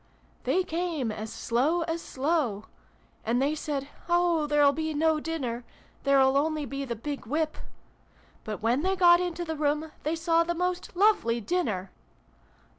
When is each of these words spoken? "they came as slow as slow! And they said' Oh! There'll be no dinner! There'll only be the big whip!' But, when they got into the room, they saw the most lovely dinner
"they 0.45 0.63
came 0.63 1.11
as 1.11 1.31
slow 1.31 1.83
as 1.83 2.01
slow! 2.01 2.65
And 3.23 3.39
they 3.39 3.53
said' 3.53 3.87
Oh! 4.09 4.47
There'll 4.47 4.71
be 4.71 4.95
no 4.95 5.19
dinner! 5.19 5.63
There'll 6.05 6.35
only 6.37 6.65
be 6.65 6.85
the 6.85 6.95
big 6.95 7.27
whip!' 7.27 7.55
But, 8.43 8.63
when 8.63 8.81
they 8.81 8.95
got 8.95 9.19
into 9.19 9.45
the 9.45 9.55
room, 9.55 9.91
they 10.01 10.15
saw 10.15 10.43
the 10.43 10.55
most 10.55 10.95
lovely 10.95 11.39
dinner 11.39 11.91